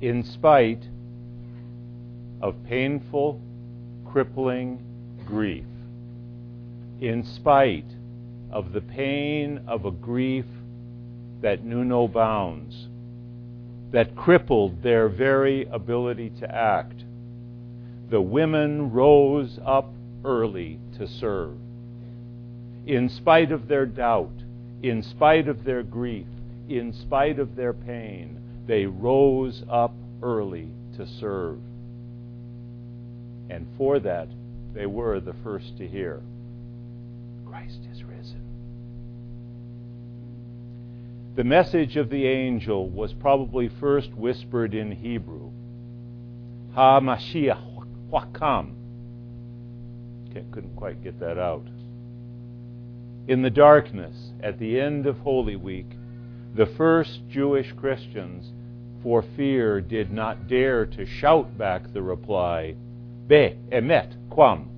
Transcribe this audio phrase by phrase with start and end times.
[0.00, 0.82] in spite
[2.40, 3.40] of painful,
[4.10, 4.78] crippling
[5.26, 5.64] grief,
[7.00, 7.84] in spite
[8.50, 10.46] of the pain of a grief
[11.42, 12.88] that knew no bounds,
[13.92, 17.04] that crippled their very ability to act,
[18.08, 19.92] the women rose up
[20.24, 21.56] early to serve.
[22.86, 24.32] In spite of their doubt,
[24.82, 26.26] in spite of their grief,
[26.68, 31.58] in spite of their pain, they rose up early to serve.
[33.48, 34.28] And for that,
[34.74, 36.20] they were the first to hear
[37.46, 38.40] Christ is risen.
[41.36, 45.50] The message of the angel was probably first whispered in Hebrew
[46.74, 48.74] Ha Mashiach Wakam.
[50.52, 51.66] Couldn't quite get that out.
[53.26, 55.86] In the darkness, at the end of Holy Week,
[56.54, 58.52] the first Jewish Christians,
[59.02, 62.74] for fear, did not dare to shout back the reply,
[63.28, 64.68] Be emet quam.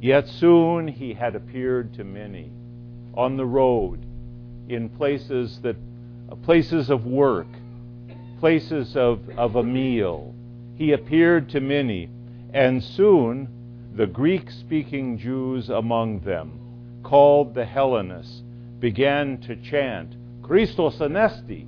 [0.00, 2.50] Yet soon he had appeared to many
[3.14, 4.04] on the road,
[4.68, 5.76] in places that
[6.42, 7.46] places of work,
[8.38, 10.34] places of, of a meal.
[10.76, 12.10] He appeared to many,
[12.52, 13.48] and soon
[13.94, 16.58] the Greek speaking Jews among them,
[17.02, 18.42] called the Hellenists,
[18.80, 21.66] began to chant, Christos anesti,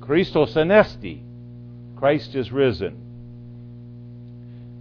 [0.00, 1.22] Christos anesti,
[1.96, 3.02] Christ is risen.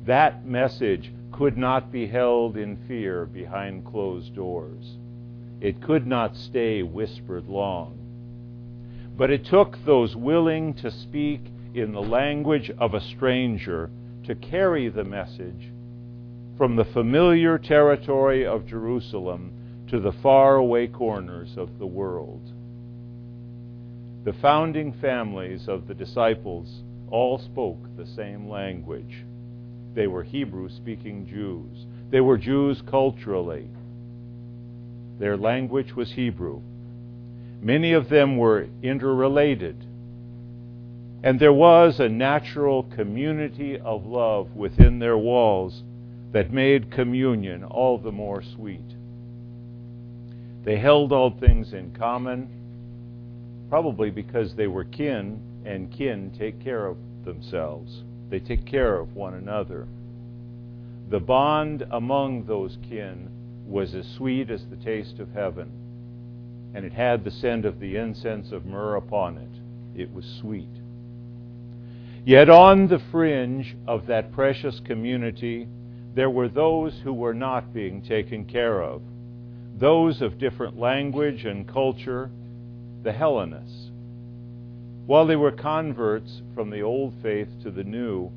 [0.05, 4.97] That message could not be held in fear behind closed doors.
[5.61, 7.97] It could not stay whispered long.
[9.17, 11.41] But it took those willing to speak
[11.73, 13.89] in the language of a stranger
[14.25, 15.71] to carry the message
[16.57, 19.51] from the familiar territory of Jerusalem
[19.87, 22.51] to the faraway corners of the world.
[24.23, 29.23] The founding families of the disciples all spoke the same language.
[29.93, 31.85] They were Hebrew speaking Jews.
[32.09, 33.69] They were Jews culturally.
[35.19, 36.61] Their language was Hebrew.
[37.61, 39.85] Many of them were interrelated.
[41.23, 45.83] And there was a natural community of love within their walls
[46.31, 48.94] that made communion all the more sweet.
[50.65, 52.49] They held all things in common,
[53.69, 58.03] probably because they were kin, and kin take care of themselves.
[58.31, 59.87] They take care of one another.
[61.11, 63.29] The bond among those kin
[63.67, 65.69] was as sweet as the taste of heaven,
[66.73, 70.01] and it had the scent of the incense of myrrh upon it.
[70.01, 70.67] It was sweet.
[72.25, 75.67] Yet on the fringe of that precious community,
[76.15, 79.03] there were those who were not being taken care of
[79.77, 82.29] those of different language and culture,
[83.03, 83.91] the Hellenists.
[85.05, 88.31] While they were converts from the old faith to the new,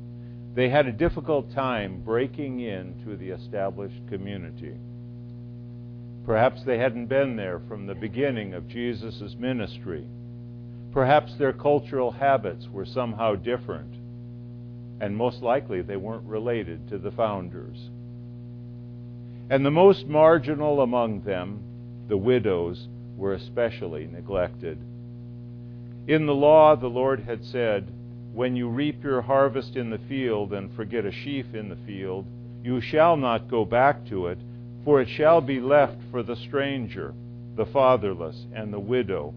[0.53, 4.75] they had a difficult time breaking into the established community.
[6.25, 10.05] Perhaps they hadn't been there from the beginning of Jesus' ministry.
[10.91, 13.93] Perhaps their cultural habits were somehow different,
[15.01, 17.77] and most likely they weren't related to the founders.
[19.49, 21.63] And the most marginal among them,
[22.07, 22.87] the widows,
[23.17, 24.77] were especially neglected.
[26.07, 27.91] In the law, the Lord had said,
[28.33, 32.25] When you reap your harvest in the field and forget a sheaf in the field,
[32.63, 34.37] you shall not go back to it,
[34.85, 37.13] for it shall be left for the stranger,
[37.55, 39.33] the fatherless, and the widow,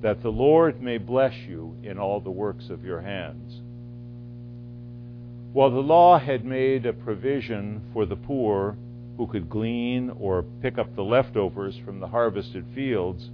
[0.00, 3.60] that the Lord may bless you in all the works of your hands.
[5.52, 8.76] While the law had made a provision for the poor
[9.16, 13.30] who could glean or pick up the leftovers from the harvested fields,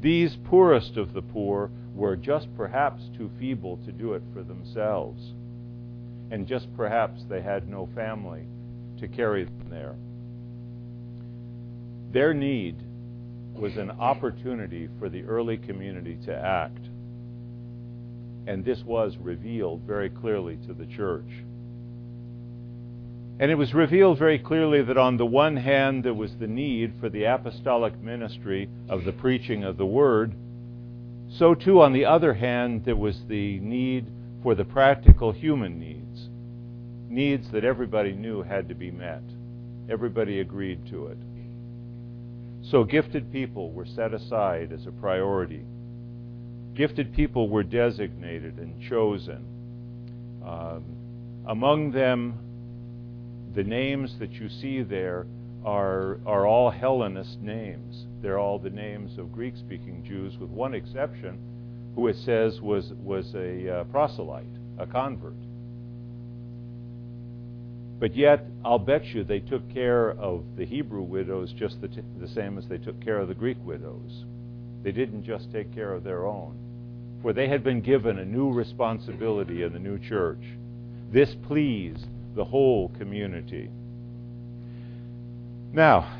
[0.00, 5.32] these poorest of the poor were just perhaps too feeble to do it for themselves.
[6.30, 8.46] And just perhaps they had no family
[8.98, 9.94] to carry them there.
[12.12, 12.76] Their need
[13.54, 16.88] was an opportunity for the early community to act.
[18.46, 21.28] And this was revealed very clearly to the church.
[23.42, 26.92] And it was revealed very clearly that on the one hand, there was the need
[27.00, 30.32] for the apostolic ministry of the preaching of the word.
[31.28, 34.06] So, too, on the other hand, there was the need
[34.44, 36.28] for the practical human needs,
[37.08, 39.24] needs that everybody knew had to be met.
[39.90, 41.18] Everybody agreed to it.
[42.70, 45.64] So, gifted people were set aside as a priority.
[46.74, 49.44] Gifted people were designated and chosen.
[50.46, 50.84] Um,
[51.48, 52.38] among them,
[53.54, 55.26] the names that you see there
[55.64, 58.06] are, are all Hellenist names.
[58.22, 61.38] They're all the names of Greek speaking Jews, with one exception.
[61.94, 64.46] who it says was, was a uh, proselyte,
[64.78, 65.34] a convert.
[68.00, 72.00] But yet, I'll bet you they took care of the Hebrew widows just the, t-
[72.18, 74.24] the same as they took care of the Greek widows.
[74.82, 76.56] They didn't just take care of their own,
[77.22, 80.42] for they had been given a new responsibility in the new church.
[81.12, 83.70] This pleased the whole community.
[85.72, 86.18] Now,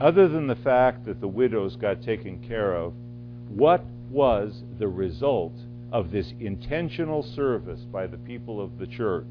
[0.00, 2.94] other than the fact that the widows got taken care of,
[3.48, 5.54] what was the result
[5.92, 9.26] of this intentional service by the people of the church?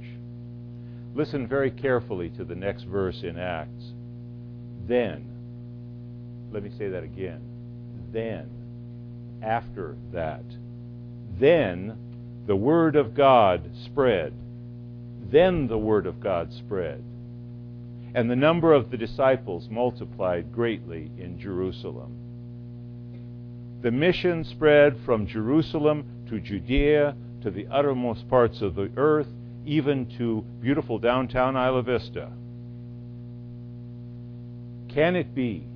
[1.16, 3.94] Listen very carefully to the next verse in Acts.
[4.88, 5.26] Then,
[6.52, 7.42] let me say that again.
[8.12, 8.50] Then,
[9.42, 10.44] after that,
[11.40, 11.98] then
[12.48, 14.34] the Word of God spread.
[15.30, 17.04] Then the Word of God spread.
[18.16, 22.16] And the number of the disciples multiplied greatly in Jerusalem.
[23.82, 29.28] The mission spread from Jerusalem to Judea to the uttermost parts of the earth
[29.66, 32.32] even to beautiful downtown Isla Vista.
[34.90, 35.68] Can it be,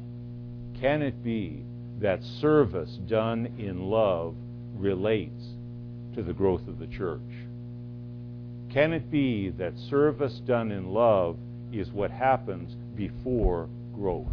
[0.81, 1.63] can it be
[1.99, 4.35] that service done in love
[4.75, 5.43] relates
[6.15, 7.21] to the growth of the church?
[8.73, 11.37] Can it be that service done in love
[11.71, 14.25] is what happens before growth?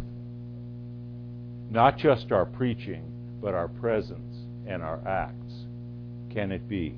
[1.69, 3.03] Not just our preaching,
[3.39, 4.35] but our presence
[4.65, 5.53] and our acts.
[6.33, 6.95] Can it be?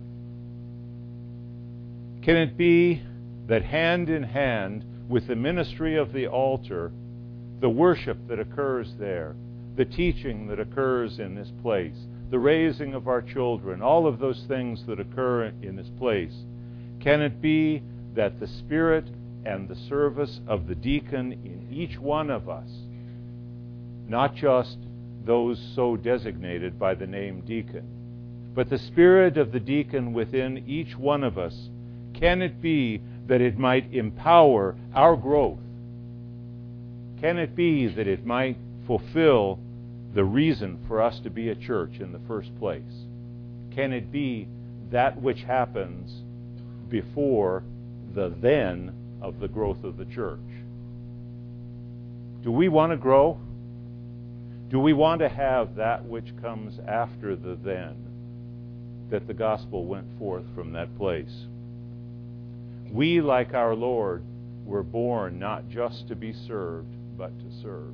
[2.21, 3.01] Can it be
[3.47, 6.93] that hand in hand with the ministry of the altar,
[7.59, 9.35] the worship that occurs there,
[9.75, 11.97] the teaching that occurs in this place,
[12.31, 16.33] the raising of our children, all of those things that occur in this place,
[17.03, 17.83] can it be
[18.15, 19.05] that the Spirit
[19.45, 22.69] and the service of the deacon in each one of us,
[24.07, 24.77] not just
[25.25, 27.85] those so designated by the name deacon,
[28.55, 31.69] but the Spirit of the deacon within each one of us,
[32.13, 35.59] can it be that it might empower our growth?
[37.19, 38.57] Can it be that it might
[38.87, 39.59] fulfill
[40.13, 42.83] the reason for us to be a church in the first place?
[43.75, 44.47] Can it be
[44.91, 46.23] that which happens
[46.93, 47.63] before
[48.13, 50.39] the then of the growth of the church?
[52.43, 53.39] Do we want to grow?
[54.69, 57.95] Do we want to have that which comes after the then?
[59.09, 61.33] That the gospel went forth from that place.
[62.91, 64.23] We, like our Lord,
[64.63, 67.93] were born not just to be served, but to serve.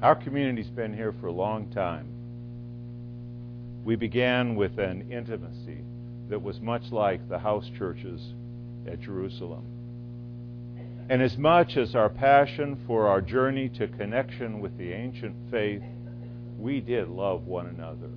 [0.00, 2.06] Our community's been here for a long time.
[3.84, 5.82] We began with an intimacy
[6.28, 8.20] that was much like the house churches
[8.86, 9.64] at Jerusalem.
[11.10, 15.82] And as much as our passion for our journey to connection with the ancient faith,
[16.58, 18.10] we did love one another.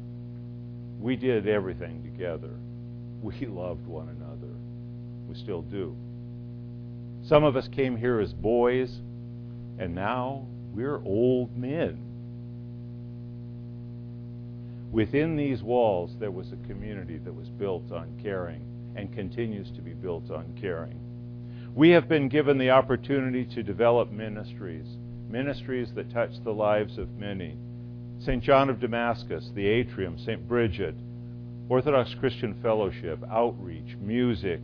[1.00, 2.52] We did everything together
[3.22, 4.54] we loved one another.
[5.28, 5.96] We still do.
[7.24, 8.90] Some of us came here as boys,
[9.78, 12.11] and now we're old men.
[14.92, 18.62] Within these walls, there was a community that was built on caring
[18.96, 21.00] and continues to be built on caring.
[21.74, 24.88] We have been given the opportunity to develop ministries,
[25.30, 27.56] ministries that touch the lives of many.
[28.20, 28.44] St.
[28.44, 30.46] John of Damascus, the Atrium, St.
[30.48, 30.96] Bridget,
[31.70, 34.60] Orthodox Christian Fellowship, outreach, music,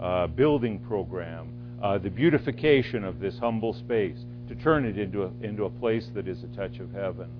[0.00, 1.48] uh, building program,
[1.80, 4.18] uh, the beautification of this humble space
[4.48, 7.30] to turn it into a, into a place that is a touch of heaven.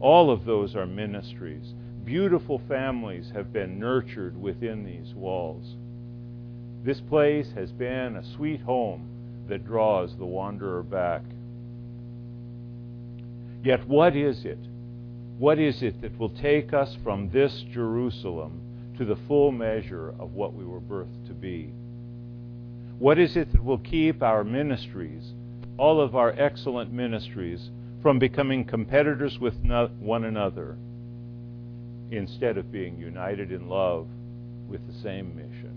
[0.00, 1.74] All of those are ministries.
[2.04, 5.76] Beautiful families have been nurtured within these walls.
[6.84, 9.08] This place has been a sweet home
[9.48, 11.22] that draws the wanderer back.
[13.62, 14.58] Yet, what is it
[15.38, 18.60] what is it that will take us from this Jerusalem
[18.98, 21.72] to the full measure of what we were birthed to be?
[22.98, 25.32] What is it that will keep our ministries,
[25.76, 27.68] all of our excellent ministries,
[28.04, 29.54] from becoming competitors with
[29.98, 30.76] one another
[32.10, 34.06] instead of being united in love
[34.68, 35.72] with the same mission?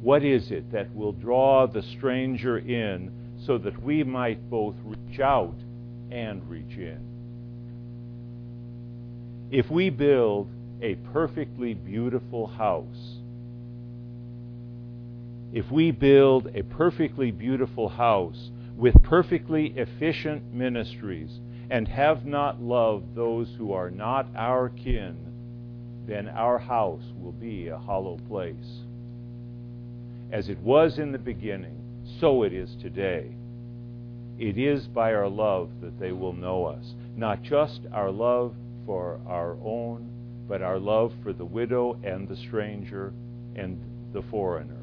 [0.00, 3.12] What is it that will draw the stranger in
[3.44, 5.54] so that we might both reach out
[6.10, 6.98] and reach in?
[9.50, 10.48] If we build
[10.80, 13.18] a perfectly beautiful house,
[15.52, 21.40] if we build a perfectly beautiful house with perfectly efficient ministries
[21.70, 25.16] and have not loved those who are not our kin,
[26.06, 28.82] then our house will be a hollow place.
[30.32, 31.80] As it was in the beginning,
[32.20, 33.34] so it is today.
[34.38, 36.94] It is by our love that they will know us.
[37.16, 38.54] not just our love
[38.84, 40.10] for our own,
[40.48, 43.12] but our love for the widow and the stranger
[43.54, 43.78] and
[44.12, 44.82] the foreigner.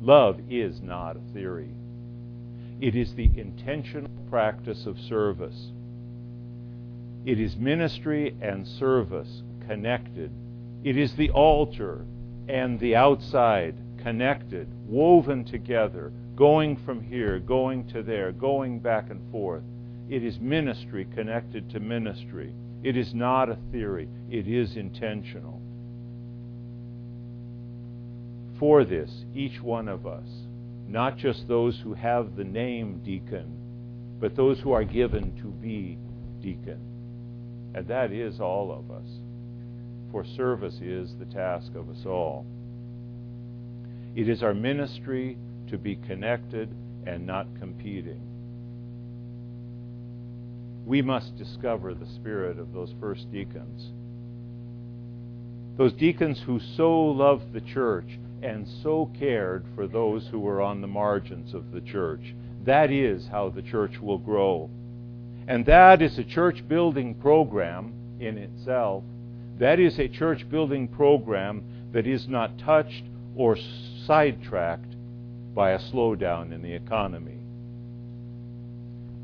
[0.00, 1.68] Love is not a theory.
[2.80, 5.72] It is the intentional practice of service.
[7.26, 10.30] It is ministry and service connected.
[10.82, 12.06] It is the altar
[12.48, 19.30] and the outside connected, woven together, going from here, going to there, going back and
[19.30, 19.62] forth.
[20.08, 22.54] It is ministry connected to ministry.
[22.82, 25.60] It is not a theory, it is intentional.
[28.58, 30.26] For this, each one of us,
[30.90, 33.56] not just those who have the name deacon,
[34.20, 35.96] but those who are given to be
[36.42, 36.80] deacon.
[37.74, 39.06] And that is all of us.
[40.10, 42.44] For service is the task of us all.
[44.16, 46.68] It is our ministry to be connected
[47.06, 48.20] and not competing.
[50.84, 53.92] We must discover the spirit of those first deacons.
[55.78, 60.80] Those deacons who so loved the church and so cared for those who were on
[60.80, 62.34] the margins of the church.
[62.64, 64.70] That is how the church will grow.
[65.46, 69.04] And that is a church building program in itself.
[69.58, 73.04] That is a church building program that is not touched
[73.36, 73.56] or
[74.06, 74.94] sidetracked
[75.54, 77.38] by a slowdown in the economy.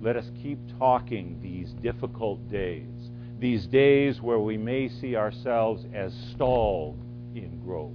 [0.03, 6.13] Let us keep talking these difficult days, these days where we may see ourselves as
[6.35, 6.99] stalled
[7.35, 7.93] in growth.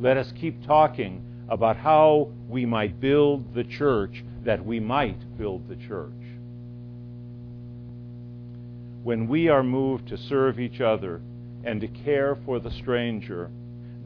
[0.00, 5.68] Let us keep talking about how we might build the church that we might build
[5.68, 6.10] the church.
[9.02, 11.20] When we are moved to serve each other
[11.64, 13.50] and to care for the stranger,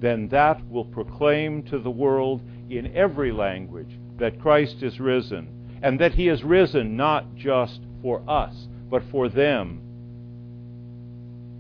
[0.00, 5.46] then that will proclaim to the world in every language that Christ is risen,
[5.80, 9.80] and that he is risen not just for us, but for them.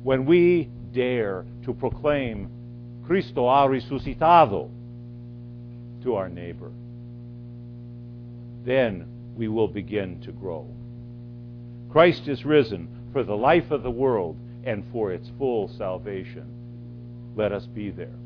[0.02, 2.48] When we dare to proclaim
[3.06, 4.70] Cristo ha resucitado
[6.02, 6.70] to our neighbor,
[8.64, 9.06] then
[9.36, 10.66] we will begin to grow.
[11.90, 17.32] Christ is risen for the life of the world and for its full salvation.
[17.36, 18.23] Let us be there.